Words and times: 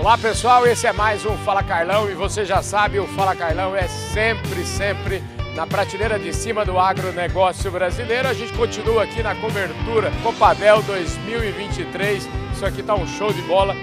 Olá 0.00 0.16
pessoal, 0.16 0.66
esse 0.66 0.86
é 0.86 0.94
mais 0.94 1.26
um 1.26 1.36
Fala 1.36 1.62
Carlão 1.62 2.10
e 2.10 2.14
você 2.14 2.42
já 2.42 2.62
sabe, 2.62 2.98
o 2.98 3.06
Fala 3.08 3.36
Carlão 3.36 3.76
é 3.76 3.86
sempre, 3.86 4.64
sempre 4.64 5.22
na 5.54 5.66
prateleira 5.66 6.18
de 6.18 6.32
cima 6.32 6.64
do 6.64 6.78
agronegócio 6.78 7.70
brasileiro. 7.70 8.26
A 8.26 8.32
gente 8.32 8.50
continua 8.54 9.02
aqui 9.02 9.22
na 9.22 9.34
cobertura 9.34 10.10
Copadel 10.22 10.82
2023. 10.84 12.26
Isso 12.50 12.64
aqui 12.64 12.82
tá 12.82 12.94
um 12.94 13.06
show 13.06 13.30
de 13.30 13.42
bola. 13.42 13.76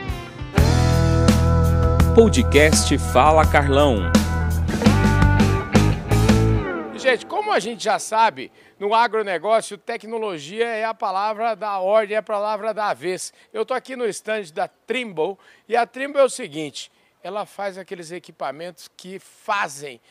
Podcast 2.15 2.97
Fala 2.97 3.45
Carlão. 3.45 4.11
Como 7.47 7.55
a 7.55 7.61
gente 7.61 7.81
já 7.81 7.97
sabe, 7.97 8.51
no 8.77 8.93
agronegócio, 8.93 9.77
tecnologia 9.77 10.65
é 10.65 10.83
a 10.83 10.93
palavra 10.93 11.55
da 11.55 11.79
ordem, 11.79 12.15
é 12.15 12.17
a 12.17 12.21
palavra 12.21 12.73
da 12.73 12.93
vez. 12.93 13.33
Eu 13.53 13.61
estou 13.61 13.77
aqui 13.77 13.95
no 13.95 14.05
stand 14.07 14.51
da 14.53 14.67
Trimble 14.67 15.37
e 15.65 15.73
a 15.73 15.87
Trimble 15.87 16.19
é 16.19 16.25
o 16.25 16.29
seguinte, 16.29 16.91
ela 17.23 17.45
faz 17.45 17.77
aqueles 17.77 18.11
equipamentos 18.11 18.89
que 18.97 19.17
fazem 19.17 20.01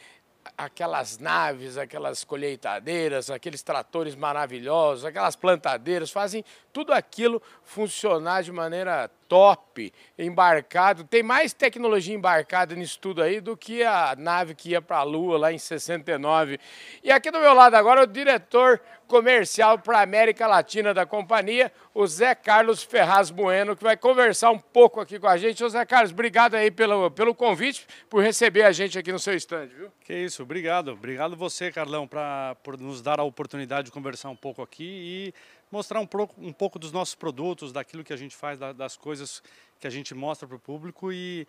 aquelas 0.56 1.18
naves, 1.18 1.77
aquelas 1.77 2.24
colheitadeiras, 2.24 3.28
aqueles 3.28 3.62
tratores 3.62 4.14
maravilhosos, 4.14 5.05
aquelas 5.05 5.36
plantadeiras, 5.36 6.10
fazem 6.10 6.42
tudo 6.72 6.91
aquilo 6.91 7.42
funcionar 7.62 8.44
de 8.44 8.50
maneira 8.50 9.10
top, 9.28 9.92
embarcado. 10.18 11.04
Tem 11.04 11.22
mais 11.22 11.52
tecnologia 11.52 12.14
embarcada 12.14 12.74
nisso 12.74 12.98
tudo 12.98 13.22
aí 13.22 13.40
do 13.40 13.56
que 13.56 13.82
a 13.82 14.14
nave 14.16 14.54
que 14.54 14.70
ia 14.70 14.82
para 14.82 14.98
a 14.98 15.02
Lua 15.02 15.38
lá 15.38 15.52
em 15.52 15.58
69. 15.58 16.58
E 17.02 17.10
aqui 17.10 17.30
do 17.30 17.40
meu 17.40 17.54
lado 17.54 17.74
agora 17.74 18.02
o 18.02 18.06
diretor 18.06 18.80
comercial 19.06 19.78
para 19.78 19.98
a 19.98 20.02
América 20.02 20.46
Latina 20.46 20.92
da 20.92 21.06
companhia, 21.06 21.72
o 21.94 22.06
Zé 22.06 22.34
Carlos 22.34 22.82
Ferraz 22.82 23.30
Bueno, 23.30 23.76
que 23.76 23.82
vai 23.82 23.96
conversar 23.96 24.50
um 24.50 24.58
pouco 24.58 25.00
aqui 25.00 25.18
com 25.18 25.28
a 25.28 25.36
gente. 25.36 25.62
Ô 25.62 25.68
Zé 25.68 25.84
Carlos, 25.84 26.12
obrigado 26.12 26.54
aí 26.54 26.70
pelo, 26.70 27.10
pelo 27.10 27.34
convite, 27.34 27.86
por 28.10 28.22
receber 28.22 28.62
a 28.62 28.72
gente 28.72 28.98
aqui 28.98 29.12
no 29.12 29.18
seu 29.18 29.34
estande, 29.34 29.74
viu? 29.74 29.90
Que 30.05 30.14
isso, 30.14 30.42
obrigado. 30.42 30.92
Obrigado 30.92 31.36
você, 31.36 31.70
Carlão, 31.70 32.06
pra, 32.06 32.56
por 32.62 32.78
nos 32.78 33.00
dar 33.00 33.20
a 33.20 33.24
oportunidade 33.24 33.86
de 33.86 33.92
conversar 33.92 34.28
um 34.28 34.36
pouco 34.36 34.62
aqui 34.62 34.84
e 34.84 35.34
mostrar 35.70 36.00
um 36.00 36.06
pouco, 36.06 36.34
um 36.41 36.53
pouco 36.53 36.78
dos 36.78 36.92
nossos 36.92 37.14
produtos, 37.14 37.72
daquilo 37.72 38.05
que 38.05 38.12
a 38.12 38.17
gente 38.17 38.36
faz, 38.36 38.59
das 38.77 38.97
coisas 38.97 39.42
que 39.78 39.86
a 39.86 39.91
gente 39.91 40.14
mostra 40.14 40.47
para 40.47 40.56
o 40.56 40.61
público 40.61 41.12
e 41.12 41.47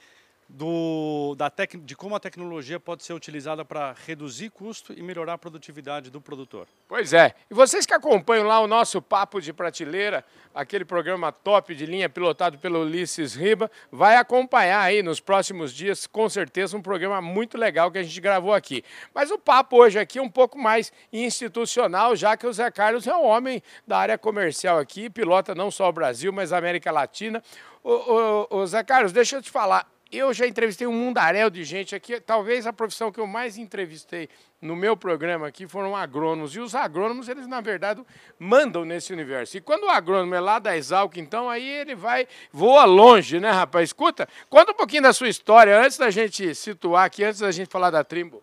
do, 0.50 1.36
da 1.36 1.50
tec, 1.50 1.76
de 1.78 1.96
como 1.96 2.16
a 2.16 2.20
tecnologia 2.20 2.80
pode 2.80 3.04
ser 3.04 3.14
utilizada 3.14 3.66
para 3.66 3.94
reduzir 4.06 4.50
custo 4.50 4.94
e 4.94 5.02
melhorar 5.02 5.34
a 5.34 5.38
produtividade 5.38 6.10
do 6.10 6.22
produtor. 6.22 6.68
Pois 6.88 7.12
é. 7.14 7.34
E 7.50 7.54
vocês 7.54 7.86
que 7.86 7.94
acompanham 7.94 8.48
lá 8.48 8.60
o 8.60 8.68
nosso 8.68 9.02
Papo 9.02 9.42
de 9.42 9.52
Prateleira, 9.52 10.24
aquele 10.56 10.86
programa 10.86 11.32
top 11.32 11.76
de 11.76 11.86
linha 11.86 12.10
pilotado 12.10 12.58
pelo 12.58 12.82
Ulisses 12.82 13.36
Riba, 13.36 13.70
vai 13.92 14.16
acompanhar 14.16 14.82
aí 14.82 15.04
nos 15.04 15.20
próximos 15.20 15.74
dias, 15.74 16.08
com 16.08 16.30
certeza, 16.30 16.78
um 16.78 16.82
programa 16.82 17.22
muito 17.22 17.58
legal 17.58 17.92
que 17.92 17.98
a 17.98 18.04
gente 18.04 18.20
gravou 18.22 18.54
aqui. 18.54 18.84
Mas 19.14 19.30
o 19.30 19.38
papo 19.38 19.78
hoje 19.78 20.00
aqui 20.00 20.18
é 20.18 20.22
um 20.22 20.30
pouco 20.30 20.58
mais 20.58 20.92
institucional, 21.12 22.16
já 22.16 22.38
que 22.38 22.48
o 22.48 22.54
Zé 22.54 22.72
Carlos 22.72 23.06
é 23.06 23.16
um 23.16 23.26
homem 23.26 23.62
da 23.86 23.98
área 23.98 24.18
comercial 24.18 24.80
aqui, 24.80 25.10
pilota 25.10 25.54
não 25.54 25.70
só 25.70 25.90
o 25.90 25.94
Brasil, 25.94 26.32
mas 26.32 26.54
a 26.54 26.58
América 26.58 26.92
Latina. 26.92 27.44
Ô 27.84 28.66
Zé 28.66 28.84
Carlos, 28.84 29.12
deixa 29.14 29.38
eu 29.38 29.42
te 29.42 29.50
falar, 29.50 29.90
eu 30.12 30.34
já 30.34 30.48
entrevistei 30.48 30.88
um 30.88 30.94
mundaréu 30.94 31.50
de 31.50 31.64
gente 31.64 31.96
aqui. 31.96 32.20
Talvez 32.20 32.66
a 32.66 32.74
profissão 32.74 33.12
que 33.12 33.20
eu 33.20 33.28
mais 33.28 33.58
entrevistei 33.58 34.30
no 34.62 34.76
meu 34.76 34.96
programa 34.96 35.48
aqui 35.48 35.68
foram 35.68 35.96
agrônomos. 35.96 36.56
E 36.56 36.60
os 36.60 36.74
agrônomos, 36.74 37.28
eles, 37.28 37.48
na 37.48 37.62
verdade, 37.62 38.02
mandam 38.40 38.86
nesse 38.86 39.12
universo. 39.12 39.58
E 39.58 39.62
quando 39.62 39.84
o 39.84 39.90
agrônomo 39.90 40.34
é 40.34 40.40
lá 40.40 40.60
da 40.60 40.76
Exalc, 40.76 41.18
então, 41.18 41.50
aí 41.50 41.68
ele 41.68 41.96
vai, 41.96 42.28
voa 42.52 42.86
longe, 42.86 43.40
né, 43.40 43.52
rapaz? 43.52 43.90
Escuta, 43.90 44.28
conta 44.50 44.72
um 44.72 44.76
pouquinho 44.76 45.04
da 45.04 45.14
sua 45.14 45.30
história, 45.30 45.80
antes 45.80 45.98
da 45.98 46.10
gente 46.10 46.56
situar 46.56 47.06
aqui, 47.06 47.24
antes 47.24 47.40
da 47.40 47.52
gente 47.52 47.70
falar 47.70 47.90
da 47.90 48.04
Trimbo. 48.04 48.42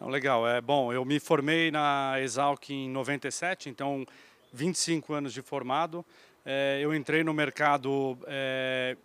legal, 0.00 0.46
é 0.46 0.60
bom, 0.60 0.92
eu 0.92 1.04
me 1.04 1.18
formei 1.18 1.70
na 1.70 2.16
Exalc 2.20 2.70
em 2.70 2.90
97, 2.90 3.68
então 3.68 4.04
25 4.52 5.14
anos 5.14 5.32
de 5.32 5.42
formado. 5.42 6.04
É, 6.44 6.78
eu 6.82 6.94
entrei 6.94 7.24
no 7.24 7.32
mercado 7.32 8.18
é, 8.26 8.96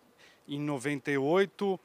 em 0.50 0.60
98, 0.60 1.80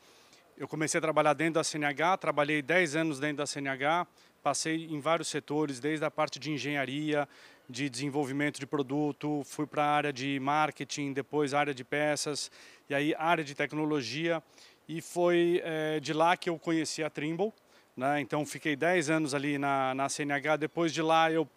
eu 0.57 0.67
comecei 0.67 0.99
a 0.99 1.01
trabalhar 1.01 1.35
dentro 1.35 1.55
da 1.55 1.65
CNH, 1.65 2.17
trabalhei 2.17 2.63
10 2.63 2.97
anos 2.97 3.21
dentro 3.21 3.39
da 3.39 3.47
CNH, 3.47 4.07
passei 4.43 4.87
em 4.87 5.01
vários 5.01 5.29
setores, 5.29 5.81
desde 5.81 6.05
a 6.05 6.11
parte 6.11 6.39
de 6.39 6.51
engenharia, 6.51 7.29
de 7.69 7.89
desenvolvimento 7.89 8.59
de 8.59 8.67
produto, 8.67 9.43
fui 9.45 9.67
para 9.67 9.85
a 9.85 9.91
área 9.91 10.13
de 10.13 10.39
marketing, 10.41 11.13
depois 11.13 11.55
área 11.55 11.75
de 11.75 11.85
peças, 11.85 12.51
e 12.89 12.95
aí 12.95 13.15
área 13.19 13.45
de 13.45 13.55
tecnologia, 13.55 14.43
e 14.89 15.01
foi 15.01 15.61
é, 15.65 16.01
de 16.01 16.13
lá 16.13 16.37
que 16.37 16.49
eu 16.49 16.59
conheci 16.59 17.03
a 17.03 17.11
Trimble, 17.11 17.53
né? 17.97 18.21
então 18.21 18.45
fiquei 18.47 18.77
10 18.77 19.11
anos 19.11 19.35
ali 19.35 19.59
na, 19.59 19.95
na 19.95 20.09
CNH, 20.09 20.57
depois 20.57 20.93
de 20.93 21.03
lá 21.03 21.31
eu 21.31 21.49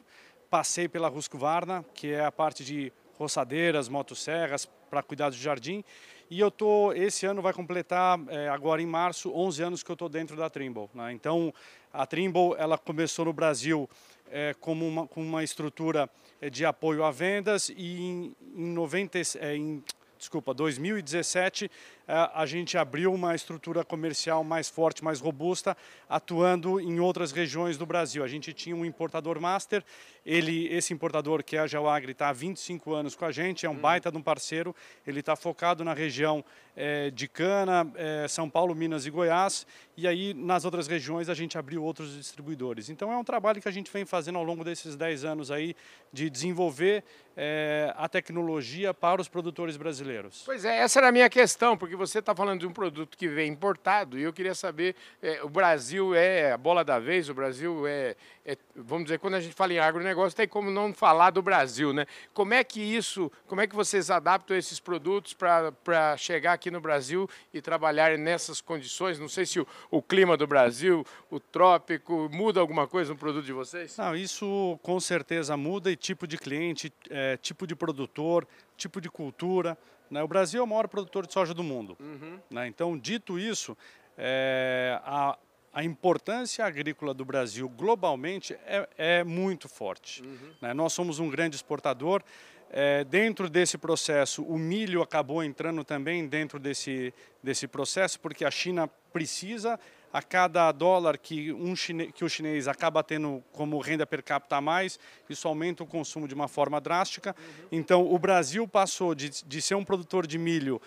passei 0.50 0.88
pela 0.88 1.10
Husqvarna, 1.10 1.86
que 1.94 2.12
é 2.12 2.24
a 2.24 2.32
parte 2.32 2.64
de 2.64 2.92
roçadeiras, 3.18 3.90
motosserras, 3.90 4.66
para 4.90 5.04
cuidar 5.04 5.30
do 5.30 5.36
jardim, 5.36 5.84
e 6.30 6.40
eu 6.40 6.52
tô 6.52 6.92
esse 6.94 7.26
ano 7.26 7.42
vai 7.42 7.54
completar 7.54 8.20
é, 8.28 8.50
agora 8.50 8.82
em 8.82 8.86
março 8.86 9.32
11 9.34 9.64
anos 9.64 9.84
que 9.84 9.90
eu 9.90 9.94
estou 9.94 10.10
dentro 10.10 10.36
da 10.36 10.50
Trimble. 10.50 10.90
Né? 10.94 11.14
Então 11.14 11.54
a 11.92 12.06
Trimble 12.06 12.54
ela 12.58 12.78
começou 12.78 13.26
no 13.26 13.34
Brasil 13.34 13.90
é, 14.30 14.54
como 14.60 14.88
uma, 14.88 15.08
com 15.08 15.22
uma 15.22 15.44
estrutura 15.44 16.10
é, 16.42 16.50
de 16.50 16.66
apoio 16.66 17.04
a 17.04 17.12
vendas 17.12 17.70
e 17.70 18.00
em, 18.00 18.36
em, 18.56 18.74
90, 18.74 19.20
é, 19.40 19.56
em 19.56 19.84
desculpa 20.18 20.54
2017 20.54 21.66
é, 21.66 21.70
a 22.08 22.46
gente 22.46 22.78
abriu 22.78 23.14
uma 23.14 23.36
estrutura 23.36 23.84
comercial 23.84 24.44
mais 24.44 24.70
forte, 24.70 25.04
mais 25.04 25.20
robusta, 25.20 25.76
atuando 26.08 26.80
em 26.80 27.00
outras 27.00 27.34
regiões 27.34 27.78
do 27.78 27.86
Brasil. 27.86 28.24
A 28.24 28.28
gente 28.28 28.54
tinha 28.54 28.76
um 28.76 28.86
importador 28.86 29.42
master, 29.42 29.84
ele, 30.26 30.68
esse 30.68 30.94
importador 30.94 31.44
que 31.44 31.58
é 31.58 31.60
a 31.60 31.68
Geoagri 31.68 32.14
está 32.14 32.30
há 32.30 32.34
25 32.34 32.94
anos 32.94 33.16
com 33.16 33.26
a 33.26 33.32
gente, 33.32 33.66
é 33.66 33.70
um 33.70 33.74
hum. 33.74 33.80
baita 33.80 34.10
de 34.10 34.18
um 34.18 34.22
parceiro, 34.22 34.76
ele 35.06 35.20
está 35.20 35.36
focado 35.36 35.84
na 35.84 35.94
região 35.94 36.44
é, 36.78 37.10
de 37.10 37.28
Cana, 37.28 37.92
é, 37.96 38.28
São 38.28 38.50
Paulo, 38.50 38.76
Minas 38.76 39.06
e 39.06 39.10
Goiás, 39.10 39.66
e 39.98 40.08
aí 40.08 40.34
nas 40.34 40.64
outras 40.64 40.88
regiões 40.88 41.28
a 41.28 41.34
gente 41.34 41.58
abriu 41.58 41.84
outros 41.84 42.16
distribuidores. 42.16 42.90
Então 42.90 43.12
é 43.12 43.18
um 43.18 43.24
trabalho 43.24 43.60
que 43.60 43.68
a 43.68 43.72
gente 43.72 43.92
vem 43.92 44.06
fazendo 44.06 44.38
ao 44.38 44.44
longo 44.44 44.64
desses 44.64 44.96
10 44.96 45.26
anos 45.26 45.50
aí 45.50 45.76
de 46.14 46.30
desenvolver 46.30 47.04
é, 47.36 47.92
a 47.98 48.08
tecnologia 48.08 48.94
para 48.94 49.20
os 49.20 49.28
produtores 49.28 49.76
brasileiros. 49.76 50.44
Pois 50.46 50.64
é, 50.64 50.78
essa 50.78 51.00
era 51.00 51.10
a 51.10 51.12
minha 51.12 51.30
questão, 51.30 51.76
porque 51.76 51.96
você 51.98 52.20
está 52.20 52.36
falando 52.36 52.62
de 52.62 52.68
um 52.68 52.72
produto 52.72 53.18
que 53.18 53.28
vem 53.28 53.52
importado 53.52 54.18
e 54.18 54.24
eu 54.24 54.32
queria 54.32 54.56
saber, 54.56 54.96
é, 55.22 55.44
o 55.44 55.50
Brasil 55.50 56.16
é 56.16 56.54
a 56.54 56.58
bola 56.58 56.84
da 56.84 57.00
vez, 57.00 57.28
o 57.30 57.34
Brasil 57.34 57.86
é, 57.88 58.16
é, 58.46 58.58
vamos 58.74 59.06
dizer, 59.06 59.20
quando 59.20 59.34
a 59.34 59.42
gente 59.42 59.54
fala 59.54 59.74
em 59.74 59.80
agronegócio, 59.80 60.38
tem 60.38 60.48
como 60.48 60.72
não 60.72 60.94
falar 60.94 61.32
do 61.32 61.42
Brasil, 61.42 61.92
né? 61.92 62.06
Como 62.34 62.54
é 62.54 62.64
que 62.64 62.80
isso, 62.80 63.30
como 63.46 63.60
é 63.60 63.68
que 63.68 63.76
vocês 63.76 64.10
adaptam 64.10 64.56
esses 64.56 64.80
produtos 64.80 65.34
para 65.34 66.16
chegar 66.16 66.54
aqui 66.54 66.72
no 66.72 66.80
Brasil 66.80 67.30
e 67.54 67.62
trabalhar 67.62 68.18
nessas 68.18 68.62
condições? 68.62 69.20
Não 69.20 69.28
sei 69.28 69.46
se 69.46 69.60
o, 69.60 69.68
o 69.92 70.02
clima 70.02 70.38
do 70.38 70.48
Brasil, 70.48 71.06
o 71.30 71.42
trópico, 71.42 72.30
muda 72.32 72.62
alguma 72.62 72.88
coisa 72.88 73.12
no 73.12 73.20
produto 73.20 73.46
de 73.46 73.52
vocês? 73.52 73.98
Não, 73.98 74.16
isso 74.16 74.80
com 74.82 74.98
certeza 74.98 75.58
muda 75.58 75.92
e 75.92 75.98
tipo 75.98 76.26
de 76.26 76.38
cliente, 76.38 76.94
é, 77.10 77.36
tipo 77.36 77.68
de 77.68 77.76
produtor, 77.76 78.48
tipo 78.78 79.02
de 79.02 79.10
cultura. 79.10 79.78
Né? 80.10 80.24
O 80.24 80.28
Brasil 80.28 80.62
é 80.62 80.64
o 80.64 80.68
maior 80.68 80.88
produtor 80.88 81.26
de 81.28 81.34
soja 81.34 81.54
do 81.54 81.64
mundo. 81.64 81.98
Uhum. 82.00 82.40
Né? 82.50 82.68
Então, 82.68 82.98
dito 82.98 83.38
isso, 83.38 83.76
é, 84.18 85.00
a, 85.04 85.38
a 85.74 85.84
importância 85.84 86.66
agrícola 86.66 87.14
do 87.14 87.26
Brasil 87.26 87.68
globalmente 87.68 88.54
é, 88.66 88.88
é 88.98 89.24
muito 89.24 89.68
forte. 89.68 90.22
Uhum. 90.22 90.54
Né? 90.62 90.74
Nós 90.74 90.94
somos 90.94 91.20
um 91.20 91.30
grande 91.30 91.56
exportador. 91.56 92.24
É, 92.70 93.04
dentro 93.06 93.50
desse 93.50 93.78
processo, 93.78 94.44
o 94.44 94.58
milho 94.58 95.02
acabou 95.02 95.44
entrando 95.44 95.84
também 95.84 96.28
dentro 96.28 96.60
desse, 96.60 97.14
desse 97.42 97.66
processo, 97.68 98.20
porque 98.20 98.44
a 98.44 98.52
China 98.52 98.90
precisa 99.14 99.80
a 100.12 100.22
cada 100.22 100.72
dólar 100.72 101.18
que, 101.18 101.52
um 101.54 101.76
chine, 101.76 102.12
que 102.12 102.24
o 102.24 102.30
chinês 102.30 102.68
acaba 102.68 103.04
tendo 103.04 103.44
como 103.52 103.80
renda 103.80 104.06
per 104.06 104.24
capita 104.24 104.58
a 104.58 104.62
mais, 104.62 105.00
isso 105.30 105.48
aumenta 105.48 105.84
o 105.84 105.88
consumo 105.88 106.28
de 106.28 106.34
uma 106.34 106.48
forma 106.48 106.80
drástica. 106.80 107.36
Então, 107.72 108.12
o 108.12 108.18
Brasil 108.18 108.68
passou 108.68 109.14
de, 109.14 109.30
de 109.30 109.62
ser 109.62 109.76
um 109.76 109.84
produtor 109.84 110.26
de 110.26 110.38
milho 110.38 110.82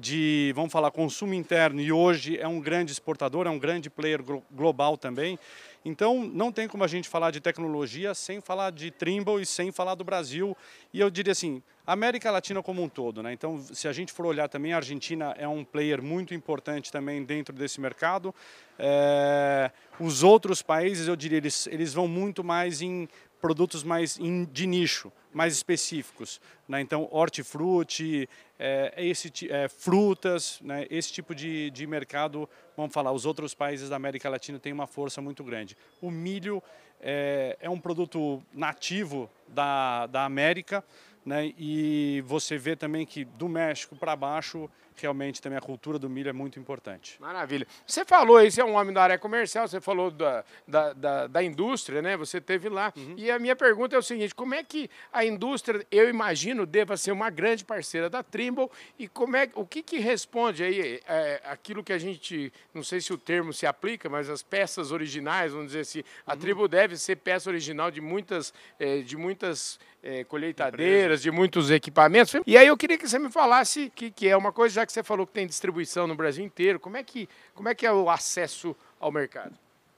de, 0.00 0.52
vamos 0.54 0.72
falar, 0.72 0.90
consumo 0.90 1.34
interno 1.34 1.80
e 1.80 1.92
hoje 1.92 2.38
é 2.38 2.48
um 2.48 2.60
grande 2.60 2.92
exportador, 2.92 3.46
é 3.46 3.50
um 3.50 3.58
grande 3.58 3.88
player 3.88 4.20
global 4.50 4.96
também. 4.96 5.38
Então, 5.84 6.24
não 6.24 6.52
tem 6.52 6.68
como 6.68 6.84
a 6.84 6.86
gente 6.86 7.08
falar 7.08 7.30
de 7.30 7.40
tecnologia 7.40 8.14
sem 8.14 8.40
falar 8.40 8.70
de 8.70 8.90
Trimble 8.90 9.42
e 9.42 9.46
sem 9.46 9.72
falar 9.72 9.94
do 9.94 10.04
Brasil. 10.04 10.56
E 10.92 11.00
eu 11.00 11.10
diria 11.10 11.32
assim, 11.32 11.62
América 11.84 12.30
Latina 12.30 12.62
como 12.62 12.82
um 12.82 12.88
todo. 12.88 13.22
Né? 13.22 13.32
Então, 13.32 13.60
se 13.60 13.88
a 13.88 13.92
gente 13.92 14.12
for 14.12 14.24
olhar 14.26 14.48
também, 14.48 14.72
a 14.72 14.76
Argentina 14.76 15.34
é 15.36 15.48
um 15.48 15.64
player 15.64 16.00
muito 16.00 16.34
importante 16.34 16.92
também 16.92 17.24
dentro 17.24 17.54
desse 17.54 17.80
mercado. 17.80 18.32
É, 18.78 19.70
os 19.98 20.22
outros 20.22 20.62
países, 20.62 21.08
eu 21.08 21.16
diria, 21.16 21.38
eles, 21.38 21.66
eles 21.66 21.92
vão 21.92 22.06
muito 22.06 22.44
mais 22.44 22.80
em 22.80 23.08
produtos 23.40 23.82
mais 23.82 24.16
de 24.52 24.66
nicho, 24.68 25.10
mais 25.34 25.52
específicos. 25.54 26.40
Né? 26.68 26.80
Então, 26.80 27.08
hortifruti, 27.10 28.28
é, 28.64 28.94
esse, 28.96 29.32
é, 29.50 29.68
frutas, 29.68 30.60
né, 30.62 30.86
esse 30.88 31.12
tipo 31.12 31.34
de, 31.34 31.68
de 31.72 31.84
mercado, 31.84 32.48
vamos 32.76 32.94
falar, 32.94 33.10
os 33.10 33.26
outros 33.26 33.54
países 33.54 33.88
da 33.88 33.96
América 33.96 34.30
Latina 34.30 34.56
têm 34.60 34.72
uma 34.72 34.86
força 34.86 35.20
muito 35.20 35.42
grande. 35.42 35.76
O 36.00 36.12
milho 36.12 36.62
é, 37.00 37.56
é 37.60 37.68
um 37.68 37.80
produto 37.80 38.40
nativo 38.54 39.28
da, 39.48 40.06
da 40.06 40.24
América, 40.24 40.84
né, 41.26 41.52
e 41.58 42.22
você 42.24 42.56
vê 42.56 42.76
também 42.76 43.04
que 43.04 43.24
do 43.24 43.48
México 43.48 43.96
para 43.96 44.14
baixo 44.14 44.70
realmente 44.96 45.40
também 45.40 45.58
a 45.58 45.60
cultura 45.60 45.98
do 45.98 46.08
milho 46.08 46.28
é 46.28 46.32
muito 46.32 46.58
importante. 46.58 47.16
Maravilha. 47.20 47.66
Você 47.86 48.04
falou 48.04 48.36
aí, 48.36 48.50
você 48.50 48.60
é 48.60 48.64
um 48.64 48.74
homem 48.74 48.92
da 48.92 49.02
área 49.02 49.18
comercial, 49.18 49.66
você 49.66 49.80
falou 49.80 50.10
da, 50.10 50.44
da, 50.66 50.92
da, 50.92 51.26
da 51.26 51.42
indústria, 51.42 52.02
né? 52.02 52.16
Você 52.16 52.40
teve 52.40 52.68
lá. 52.68 52.92
Uhum. 52.96 53.14
E 53.16 53.30
a 53.30 53.38
minha 53.38 53.56
pergunta 53.56 53.96
é 53.96 53.98
o 53.98 54.02
seguinte: 54.02 54.34
como 54.34 54.54
é 54.54 54.62
que 54.62 54.90
a 55.12 55.24
indústria, 55.24 55.84
eu 55.90 56.08
imagino, 56.08 56.66
deva 56.66 56.96
ser 56.96 57.12
uma 57.12 57.30
grande 57.30 57.64
parceira 57.64 58.08
da 58.08 58.22
Trimble 58.22 58.68
e 58.98 59.08
como 59.08 59.36
é, 59.36 59.48
o 59.54 59.66
que, 59.66 59.82
que 59.82 59.98
responde 59.98 60.62
aí 60.62 61.00
é, 61.06 61.40
aquilo 61.44 61.82
que 61.82 61.92
a 61.92 61.98
gente, 61.98 62.52
não 62.74 62.82
sei 62.82 63.00
se 63.00 63.12
o 63.12 63.18
termo 63.18 63.52
se 63.52 63.66
aplica, 63.66 64.08
mas 64.08 64.28
as 64.28 64.42
peças 64.42 64.92
originais, 64.92 65.52
vamos 65.52 65.68
dizer 65.68 65.80
assim, 65.80 66.02
a 66.26 66.32
uhum. 66.32 66.38
Trimble 66.38 66.68
deve 66.68 66.96
ser 66.96 67.16
peça 67.16 67.50
original 67.50 67.90
de 67.90 68.00
muitas, 68.00 68.52
é, 68.78 68.98
de 68.98 69.16
muitas 69.16 69.78
é, 70.02 70.24
colheitadeiras, 70.24 71.22
de 71.22 71.30
muitos 71.30 71.70
equipamentos. 71.70 72.34
E 72.46 72.56
aí 72.56 72.66
eu 72.66 72.76
queria 72.76 72.98
que 72.98 73.08
você 73.08 73.18
me 73.18 73.30
falasse 73.30 73.90
que, 73.94 74.10
que 74.10 74.28
é 74.28 74.36
uma 74.36 74.52
coisa, 74.52 74.74
já 74.82 74.86
que 74.86 74.92
você 74.92 75.02
falou 75.02 75.26
que 75.26 75.32
tem 75.32 75.46
distribuição 75.46 76.06
no 76.06 76.14
Brasil 76.14 76.44
inteiro, 76.44 76.80
como 76.80 76.96
é 76.96 77.02
que, 77.02 77.28
como 77.54 77.68
é, 77.68 77.74
que 77.74 77.86
é 77.86 77.92
o 77.92 78.10
acesso 78.10 78.76
ao 78.98 79.12
mercado? 79.12 79.54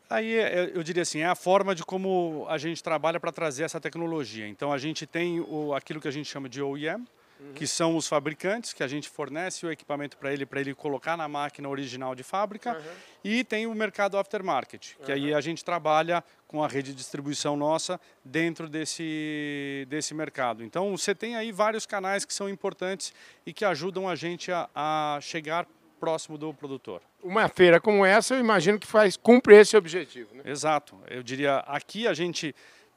Aí 0.08 0.36
é, 0.36 0.70
eu 0.74 0.82
diria 0.82 1.02
assim, 1.02 1.20
é 1.20 1.26
a 1.26 1.34
forma 1.34 1.74
de 1.74 1.82
como 1.82 2.44
a 2.48 2.58
gente 2.58 2.82
trabalha 2.82 3.18
para 3.18 3.32
trazer 3.32 3.64
essa 3.64 3.80
tecnologia. 3.80 4.46
Então 4.46 4.72
a 4.72 4.78
gente 4.78 5.06
tem 5.06 5.40
o, 5.40 5.74
aquilo 5.74 6.00
que 6.00 6.08
a 6.08 6.10
gente 6.10 6.30
chama 6.30 6.48
de 6.48 6.62
OEM, 6.62 7.06
uhum. 7.44 7.52
que 7.54 7.66
são 7.66 7.96
os 7.96 8.08
fabricantes, 8.08 8.72
que 8.72 8.82
a 8.82 8.88
gente 8.88 9.08
fornece 9.08 9.66
o 9.66 9.70
equipamento 9.70 10.16
para 10.16 10.32
ele, 10.32 10.46
para 10.46 10.60
ele 10.60 10.74
colocar 10.74 11.16
na 11.16 11.28
máquina 11.28 11.68
original 11.68 12.14
de 12.14 12.22
fábrica. 12.22 12.74
Uhum. 12.74 12.82
E 13.24 13.44
tem 13.44 13.66
o 13.66 13.74
mercado 13.74 14.18
aftermarket, 14.18 14.96
que 15.04 15.12
aí 15.12 15.32
a 15.32 15.40
gente 15.40 15.64
trabalha 15.64 16.22
com 16.46 16.62
a 16.62 16.68
rede 16.68 16.90
de 16.90 16.96
distribuição 16.96 17.56
nossa 17.56 18.00
dentro 18.24 18.68
desse, 18.68 19.86
desse 19.88 20.14
mercado. 20.14 20.62
Então 20.62 20.96
você 20.96 21.14
tem 21.14 21.36
aí 21.36 21.50
vários 21.50 21.86
canais 21.86 22.24
que 22.24 22.34
são 22.34 22.48
importantes 22.48 23.12
e 23.46 23.52
que 23.52 23.64
ajudam 23.64 24.08
a 24.08 24.14
gente 24.14 24.52
a, 24.52 24.68
a 24.74 25.18
chegar 25.20 25.66
próximo 25.98 26.36
do 26.36 26.52
produtor. 26.52 27.00
Uma 27.22 27.48
feira 27.48 27.80
como 27.80 28.04
essa, 28.04 28.34
eu 28.34 28.40
imagino 28.40 28.78
que 28.78 28.86
faz 28.86 29.16
cumpre 29.16 29.56
esse 29.56 29.74
objetivo. 29.76 30.34
Né? 30.34 30.42
Exato. 30.44 31.00
Eu 31.08 31.22
diria, 31.22 31.58
aqui 31.60 32.06
a 32.06 32.12
gente 32.12 32.54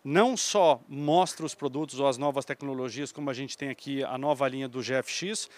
não 0.07 0.37
só 0.37 0.81
mostra 0.87 1.45
os 1.45 1.53
produtos 1.53 1.99
ou 1.99 2.07
as 2.07 2.17
novas 2.17 2.45
tecnologias, 2.45 3.11
como 3.11 3.29
a 3.29 3.33
gente 3.33 3.57
tem 3.57 3.67
aqui 3.67 4.05
a 4.05 4.17
nova 4.17 4.47
linha 4.47 4.65
do 4.65 4.79
GFX, 4.79 5.49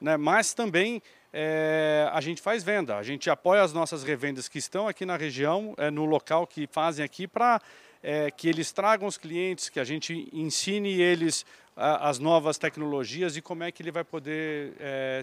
né, 0.00 0.16
mas 0.16 0.54
também 0.54 1.02
é, 1.32 2.08
a 2.12 2.20
gente 2.20 2.40
faz 2.40 2.62
venda, 2.62 2.96
a 2.96 3.02
gente 3.02 3.28
apoia 3.28 3.62
as 3.62 3.72
nossas 3.72 4.04
revendas 4.04 4.46
que 4.46 4.58
estão 4.58 4.86
aqui 4.86 5.04
na 5.04 5.16
região, 5.16 5.74
é, 5.76 5.90
no 5.90 6.04
local 6.04 6.46
que 6.46 6.68
fazem 6.68 7.04
aqui, 7.04 7.26
para 7.26 7.60
é, 8.00 8.30
que 8.30 8.48
eles 8.48 8.70
tragam 8.70 9.08
os 9.08 9.18
clientes, 9.18 9.68
que 9.68 9.80
a 9.80 9.84
gente 9.84 10.28
ensine 10.32 11.00
eles 11.00 11.44
a, 11.74 12.08
as 12.08 12.20
novas 12.20 12.58
tecnologias 12.58 13.36
e 13.36 13.42
como 13.42 13.64
é 13.64 13.72
que 13.72 13.82
ele 13.82 13.90
vai 13.90 14.04
poder 14.04 14.74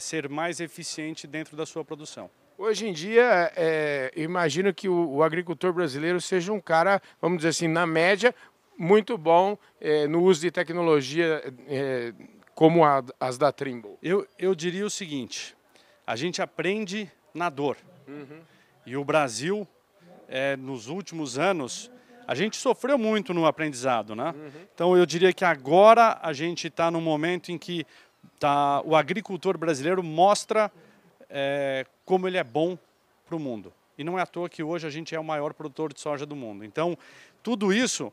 ser 0.01 0.27
mais 0.27 0.59
eficiente 0.59 1.25
dentro 1.25 1.55
da 1.55 1.65
sua 1.65 1.85
produção. 1.85 2.29
Hoje 2.55 2.87
em 2.87 2.93
dia, 2.93 3.51
é, 3.55 4.11
imagino 4.15 4.71
que 4.73 4.87
o, 4.87 5.09
o, 5.15 5.23
agricultor 5.23 5.73
brasileiro 5.73 6.21
seja 6.21 6.53
um 6.53 6.61
cara, 6.61 7.01
vamos 7.19 7.39
dizer 7.39 7.49
assim, 7.49 7.67
na 7.67 7.85
média, 7.85 8.33
muito 8.77 9.17
bom 9.17 9.57
é, 9.79 10.07
no 10.07 10.23
uso 10.23 10.41
de 10.41 10.51
tecnologia 10.51 11.43
é, 11.67 12.13
como 12.55 12.83
a, 12.83 13.03
as 13.19 13.37
da 13.37 13.51
Trimble? 13.51 13.97
Eu, 14.01 14.27
eu 14.37 14.55
diria 14.55 14.85
o 14.85 14.89
seguinte, 14.89 15.55
a 16.05 16.15
gente 16.15 16.41
aprende 16.41 17.11
na 17.33 17.49
dor. 17.49 17.77
Uhum. 18.07 18.41
E 18.85 18.97
o 18.97 19.03
Brasil, 19.03 19.67
é, 20.27 20.55
nos 20.55 20.87
últimos 20.87 21.37
anos, 21.37 21.91
a 22.27 22.35
gente 22.35 22.57
sofreu 22.57 22.97
muito 22.97 23.33
no 23.33 23.45
aprendizado, 23.45 24.15
né? 24.15 24.33
Uhum. 24.35 24.51
Então 24.73 24.97
eu 24.97 25.05
diria 25.05 25.33
que 25.33 25.45
agora 25.45 26.19
a 26.21 26.33
gente 26.33 26.67
está 26.67 26.89
no 26.91 27.01
momento 27.01 27.51
em 27.51 27.57
que 27.57 27.85
tá, 28.39 28.81
o 28.81 28.95
agricultor 28.95 29.57
brasileiro 29.57 30.03
mostra 30.03 30.71
como 32.05 32.27
ele 32.27 32.37
é 32.37 32.43
bom 32.43 32.77
para 33.25 33.35
o 33.35 33.39
mundo. 33.39 33.73
E 33.97 34.03
não 34.03 34.17
é 34.17 34.21
à 34.21 34.25
toa 34.25 34.49
que 34.49 34.61
hoje 34.61 34.85
a 34.87 34.89
gente 34.89 35.15
é 35.15 35.19
o 35.19 35.23
maior 35.23 35.53
produtor 35.53 35.93
de 35.93 35.99
soja 35.99 36.25
do 36.25 36.35
mundo. 36.35 36.63
Então, 36.63 36.97
tudo 37.41 37.73
isso 37.73 38.11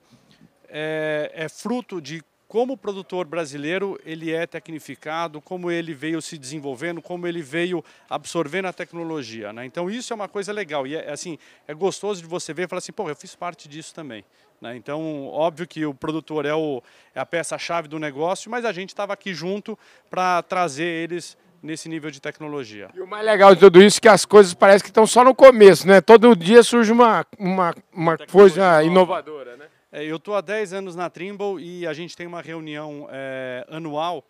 é, 0.70 1.30
é 1.34 1.48
fruto 1.48 2.00
de 2.00 2.22
como 2.50 2.72
o 2.72 2.76
produtor 2.76 3.26
brasileiro 3.26 3.96
ele 4.04 4.32
é 4.32 4.44
tecnificado, 4.44 5.40
como 5.40 5.70
ele 5.70 5.94
veio 5.94 6.20
se 6.20 6.36
desenvolvendo, 6.36 7.00
como 7.00 7.24
ele 7.24 7.40
veio 7.40 7.84
absorvendo 8.08 8.66
a 8.66 8.72
tecnologia. 8.72 9.52
Né? 9.52 9.66
Então 9.66 9.88
isso 9.88 10.12
é 10.12 10.16
uma 10.16 10.26
coisa 10.26 10.52
legal 10.52 10.84
e 10.84 10.96
é 10.96 11.12
assim 11.12 11.38
é 11.68 11.72
gostoso 11.72 12.20
de 12.20 12.26
você 12.26 12.52
ver 12.52 12.64
e 12.64 12.66
falar 12.66 12.78
assim, 12.78 12.90
pô, 12.90 13.08
eu 13.08 13.14
fiz 13.14 13.36
parte 13.36 13.68
disso 13.68 13.94
também. 13.94 14.24
Né? 14.60 14.74
Então 14.74 15.28
óbvio 15.28 15.64
que 15.64 15.86
o 15.86 15.94
produtor 15.94 16.44
é, 16.44 16.52
o, 16.52 16.82
é 17.14 17.20
a 17.20 17.24
peça-chave 17.24 17.86
do 17.86 18.00
negócio, 18.00 18.50
mas 18.50 18.64
a 18.64 18.72
gente 18.72 18.88
estava 18.88 19.12
aqui 19.12 19.32
junto 19.32 19.78
para 20.10 20.42
trazer 20.42 20.82
eles 21.04 21.38
nesse 21.62 21.88
nível 21.88 22.10
de 22.10 22.20
tecnologia. 22.20 22.90
E 22.96 23.00
o 23.00 23.06
mais 23.06 23.24
legal 23.24 23.54
de 23.54 23.60
tudo 23.60 23.80
isso 23.80 23.98
é 23.98 24.00
que 24.00 24.08
as 24.08 24.24
coisas 24.24 24.54
parecem 24.54 24.82
que 24.82 24.90
estão 24.90 25.06
só 25.06 25.22
no 25.22 25.36
começo, 25.36 25.86
né? 25.86 26.00
Todo 26.00 26.34
dia 26.34 26.64
surge 26.64 26.90
uma, 26.90 27.24
uma, 27.38 27.74
uma 27.92 28.18
coisa 28.18 28.82
inovadora, 28.82 29.56
né? 29.56 29.66
É, 29.92 30.04
eu 30.04 30.16
estou 30.16 30.36
há 30.36 30.40
10 30.40 30.72
anos 30.72 30.94
na 30.94 31.10
Trimble 31.10 31.58
e 31.58 31.86
a 31.86 31.92
gente 31.92 32.16
tem 32.16 32.26
uma 32.26 32.40
reunião 32.40 33.08
é, 33.10 33.66
anual 33.68 34.24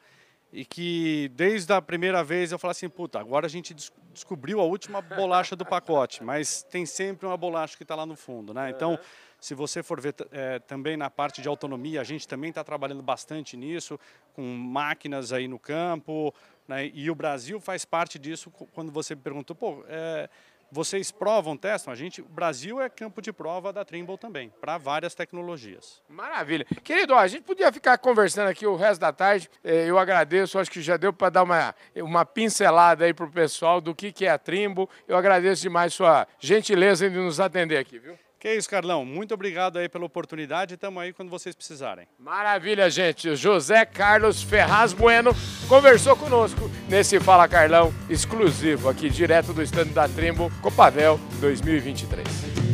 e 0.53 0.65
que 0.65 1.31
desde 1.35 1.73
a 1.73 1.83
primeira 1.83 2.25
vez 2.25 2.51
eu 2.51 2.59
falo 2.59 2.73
assim, 2.73 2.89
puta, 2.89 3.21
agora 3.21 3.47
a 3.47 3.49
gente 3.49 3.73
des 3.75 3.93
descobriu 4.13 4.61
a 4.61 4.65
última 4.65 5.01
bolacha 5.01 5.55
do 5.55 5.65
pacote, 5.65 6.25
mas 6.25 6.65
tem 6.65 6.85
sempre 6.85 7.27
uma 7.27 7.37
bolacha 7.37 7.77
que 7.77 7.85
está 7.85 7.95
lá 7.95 8.05
no 8.05 8.17
fundo, 8.17 8.53
né? 8.53 8.69
Então, 8.69 8.99
se 9.41 9.55
você 9.55 9.85
for 9.85 10.01
ver 10.01 10.17
é, 10.33 10.59
também 10.59 10.97
na 10.97 11.09
parte 11.09 11.41
de 11.41 11.47
autonomia, 11.47 12.01
a 12.01 12.05
gente 12.05 12.27
também 12.27 12.51
está 12.51 12.65
trabalhando 12.65 13.05
bastante 13.05 13.57
nisso, 13.57 14.01
com 14.35 14.43
máquinas 14.43 15.33
aí 15.33 15.47
no 15.47 15.61
campo, 15.61 16.35
né? 16.67 16.91
e 16.93 17.09
o 17.09 17.15
Brasil 17.15 17.61
faz 17.61 17.85
parte 17.85 18.19
disso 18.19 18.51
quando 18.75 18.91
você 18.91 19.15
me 19.15 19.23
perguntou, 19.23 19.55
pô, 19.55 19.85
é, 19.89 20.29
vocês 20.71 21.11
provam, 21.11 21.57
testam? 21.57 21.93
A 21.93 21.97
gente, 21.97 22.21
o 22.21 22.29
Brasil 22.29 22.81
é 22.81 22.89
campo 22.89 23.21
de 23.21 23.33
prova 23.33 23.73
da 23.73 23.85
Trimble 23.85 24.17
também, 24.17 24.53
para 24.61 24.79
várias 24.79 25.15
tecnologias. 25.15 26.03
Maravilha. 26.09 26.65
Querido, 26.83 27.15
a 27.15 27.27
gente 27.27 27.43
podia 27.43 27.73
ficar 27.73 27.99
conversando 27.99 28.49
aqui 28.49 28.67
o 28.67 28.77
resto 28.77 29.01
da 29.01 29.13
tarde. 29.13 29.51
É, 29.65 29.87
eu 29.87 29.99
agradeço, 29.99 30.59
acho 30.59 30.71
que 30.71 30.81
já 30.81 30.97
deu 30.97 31.13
para 31.13 31.31
dar 31.31 31.43
uma, 31.43 31.75
uma 31.97 32.25
pincelada 32.25 33.05
aí 33.05 33.13
para 33.13 33.27
o 33.27 33.31
pessoal 33.31 33.81
do 33.81 33.95
que, 33.95 34.13
que 34.13 34.27
é 34.27 34.31
a 34.31 34.39
Trimble. 34.39 34.89
Eu 35.07 35.17
agradeço 35.17 35.63
demais 35.63 35.93
sua 35.93 36.27
gentileza 36.39 37.07
em 37.07 37.11
nos 37.11 37.41
atender 37.41 37.77
aqui, 37.77 37.99
viu? 37.99 38.19
Que 38.41 38.55
isso, 38.55 38.71
Carlão. 38.71 39.05
Muito 39.05 39.35
obrigado 39.35 39.79
aí 39.79 39.87
pela 39.87 40.07
oportunidade. 40.07 40.73
Estamos 40.73 41.03
aí 41.03 41.13
quando 41.13 41.29
vocês 41.29 41.55
precisarem. 41.55 42.09
Maravilha, 42.19 42.89
gente. 42.89 43.37
José 43.37 43.85
Carlos 43.85 44.43
Ferraz 44.43 44.95
Bueno 44.95 45.37
conversou 45.69 46.17
conosco 46.17 46.71
nesse 46.89 47.21
Fala 47.21 47.47
Carlão 47.47 47.93
exclusivo 48.09 48.89
aqui 48.89 49.11
direto 49.11 49.53
do 49.53 49.63
estande 49.63 49.91
da 49.91 50.09
Trimbo 50.09 50.51
Copavel 50.63 51.21
2023. 51.39 52.70